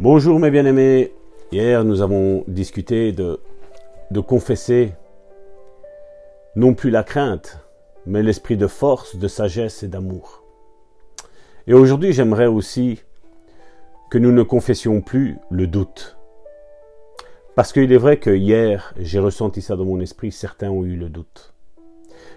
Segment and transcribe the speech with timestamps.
[0.00, 1.12] Bonjour mes bien-aimés.
[1.50, 3.40] Hier, nous avons discuté de,
[4.20, 4.92] confesser
[6.54, 7.58] non plus la crainte,
[8.06, 10.44] mais l'esprit de force, de sagesse et d'amour.
[11.66, 13.02] Et aujourd'hui, j'aimerais aussi
[14.08, 16.16] que nous ne confessions plus le doute.
[17.56, 20.94] Parce qu'il est vrai que hier, j'ai ressenti ça dans mon esprit, certains ont eu
[20.94, 21.54] le doute.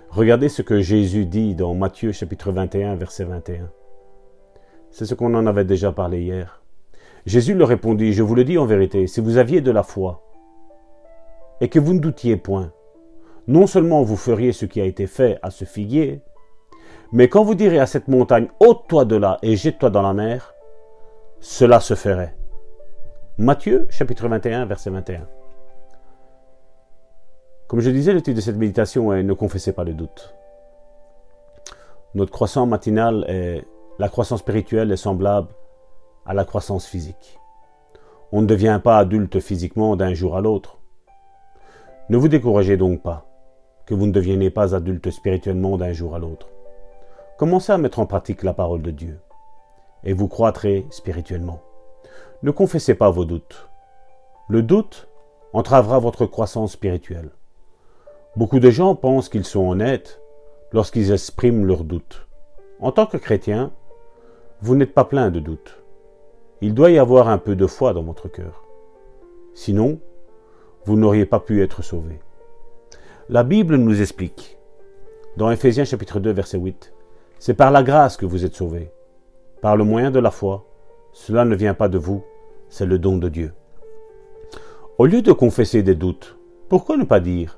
[0.09, 3.69] Regardez ce que Jésus dit dans Matthieu chapitre 21, verset 21.
[4.89, 6.60] C'est ce qu'on en avait déjà parlé hier.
[7.25, 10.23] Jésus leur répondit, Je vous le dis en vérité, si vous aviez de la foi,
[11.59, 12.71] et que vous ne doutiez point,
[13.47, 16.21] non seulement vous feriez ce qui a été fait à ce figuier,
[17.11, 20.55] mais quand vous direz à cette montagne, ôte-toi de là et jette-toi dans la mer,
[21.39, 22.35] cela se ferait.
[23.37, 25.27] Matthieu chapitre 21, verset 21.
[27.67, 30.35] Comme je disais, le titre de cette méditation est Ne confessez pas le doute.
[32.15, 33.65] Notre croissance matinale est
[33.99, 35.49] la croissance spirituelle est semblable
[36.25, 37.39] à la croissance physique.
[38.31, 40.77] On ne devient pas adulte physiquement d'un jour à l'autre.
[42.09, 43.25] Ne vous découragez donc pas
[43.85, 46.47] que vous ne deviennez pas adulte spirituellement d'un jour à l'autre.
[47.37, 49.19] Commencez à mettre en pratique la parole de Dieu
[50.03, 51.59] et vous croîtrez spirituellement.
[52.43, 53.69] Ne confessez pas vos doutes.
[54.47, 55.07] Le doute
[55.53, 57.31] entravera votre croissance spirituelle.
[58.35, 60.21] Beaucoup de gens pensent qu'ils sont honnêtes
[60.71, 62.27] lorsqu'ils expriment leurs doutes.
[62.79, 63.71] En tant que chrétien,
[64.61, 65.80] vous n'êtes pas plein de doutes
[66.61, 68.63] il doit y avoir un peu de foi dans votre cœur.
[69.55, 69.99] Sinon,
[70.85, 72.19] vous n'auriez pas pu être sauvé.
[73.29, 74.59] La Bible nous explique,
[75.37, 76.93] dans Ephésiens chapitre 2 verset 8,
[77.39, 78.91] c'est par la grâce que vous êtes sauvés,
[79.61, 80.65] par le moyen de la foi.
[81.13, 82.23] Cela ne vient pas de vous,
[82.69, 83.53] c'est le don de Dieu.
[84.99, 86.37] Au lieu de confesser des doutes,
[86.69, 87.57] pourquoi ne pas dire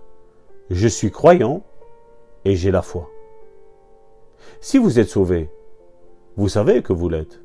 [0.73, 1.63] ⁇Je suis croyant
[2.45, 3.09] et j'ai la foi⁇
[4.61, 5.49] Si vous êtes sauvé,
[6.37, 7.42] vous savez que vous l'êtes.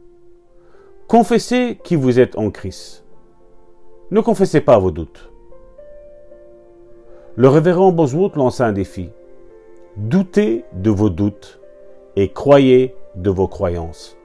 [1.08, 3.02] Confessez qui vous êtes en Christ.
[4.10, 5.30] Ne confessez pas vos doutes.
[7.34, 9.08] Le révérend Bosworth lance un défi.
[9.96, 11.60] Doutez de vos doutes
[12.14, 14.18] et croyez de vos croyances.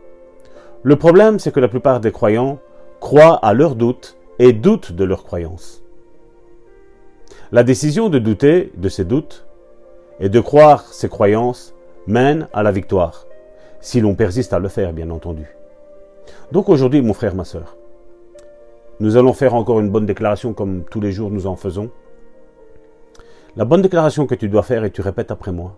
[0.82, 2.60] Le problème, c'est que la plupart des croyants
[3.00, 5.86] croient à leurs doutes et doutent de leurs croyances.
[7.54, 9.48] La décision de douter de ces doutes
[10.20, 11.74] et de croire ces croyances
[12.08, 13.26] mène à la victoire,
[13.80, 15.48] si l'on persiste à le faire, bien entendu.
[16.52, 17.78] Donc aujourd'hui, mon frère, ma soeur,
[19.00, 21.90] nous allons faire encore une bonne déclaration comme tous les jours nous en faisons.
[23.56, 25.78] La bonne déclaration que tu dois faire et tu répètes après moi.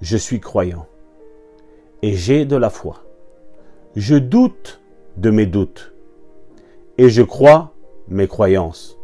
[0.00, 0.86] Je suis croyant
[2.02, 3.04] et j'ai de la foi.
[3.94, 4.80] Je doute
[5.16, 5.92] de mes doutes
[6.98, 7.72] et je crois
[8.08, 8.98] mes croyances.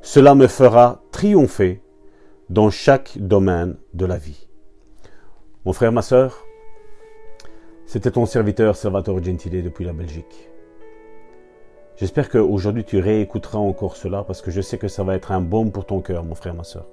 [0.00, 1.82] Cela me fera triompher
[2.50, 4.48] dans chaque domaine de la vie.
[5.64, 6.44] Mon frère, ma soeur,
[7.86, 10.50] c'était ton serviteur Salvatore Gentile depuis la Belgique.
[11.96, 15.40] J'espère qu'aujourd'hui tu réécouteras encore cela parce que je sais que ça va être un
[15.40, 16.86] baume pour ton cœur, mon frère, ma soeur.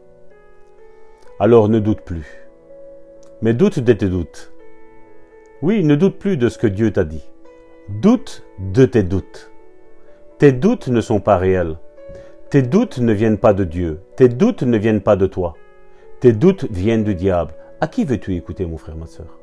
[1.40, 2.48] Alors ne doute plus.
[3.42, 4.54] Mais doute de tes doutes.
[5.64, 7.24] Oui, ne doute plus de ce que Dieu t'a dit.
[7.90, 9.52] Doute de tes doutes.
[10.38, 11.78] Tes doutes ne sont pas réels.
[12.52, 14.02] Tes doutes ne viennent pas de Dieu.
[14.18, 15.56] Tes doutes ne viennent pas de toi.
[16.20, 17.54] Tes doutes viennent du diable.
[17.80, 19.41] À qui veux-tu écouter, mon frère, ma soeur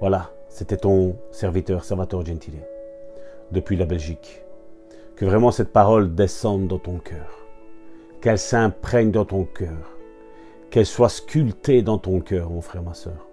[0.00, 2.62] voilà, c'était ton serviteur Salvatore Gentile,
[3.50, 4.44] depuis la Belgique.
[5.16, 7.46] Que vraiment cette parole descende dans ton cœur,
[8.20, 9.96] qu'elle s'imprègne dans ton cœur,
[10.70, 13.26] qu'elle soit sculptée dans ton cœur, mon frère, ma soeur.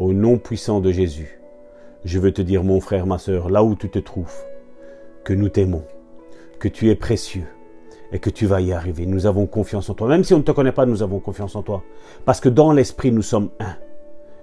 [0.00, 1.40] Au nom puissant de Jésus,
[2.04, 4.44] je veux te dire, mon frère, ma soeur, là où tu te trouves,
[5.24, 5.84] que nous t'aimons,
[6.58, 7.46] que tu es précieux
[8.12, 9.06] et que tu vas y arriver.
[9.06, 10.08] Nous avons confiance en toi.
[10.08, 11.82] Même si on ne te connaît pas, nous avons confiance en toi.
[12.24, 13.76] Parce que dans l'esprit, nous sommes un.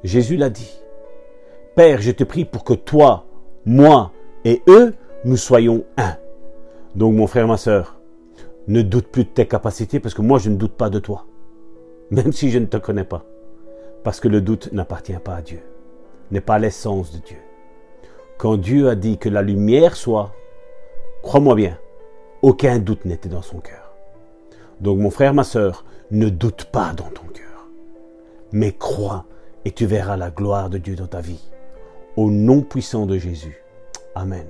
[0.04, 0.83] Jésus l'a dit.
[1.76, 3.26] Père, je te prie pour que toi,
[3.66, 4.12] moi
[4.46, 4.94] et eux,
[5.26, 6.16] nous soyons un.
[6.94, 8.00] Donc mon frère, ma soeur,
[8.68, 11.26] ne doute plus de tes capacités parce que moi, je ne doute pas de toi.
[12.12, 13.26] Même si je ne te connais pas.
[14.04, 15.62] Parce que le doute n'appartient pas à Dieu.
[16.30, 17.38] N'est pas l'essence de Dieu.
[18.38, 20.32] Quand Dieu a dit que la lumière soit,
[21.24, 21.80] crois-moi bien,
[22.44, 23.96] aucun doute n'était dans son cœur.
[24.80, 27.68] Donc mon frère, ma soeur, ne doute pas dans ton cœur.
[28.52, 29.26] Mais crois
[29.66, 31.53] et tu verras la gloire de Dieu dans ta vie
[32.16, 33.64] au nom puissant de Jésus.
[34.16, 34.46] Amen.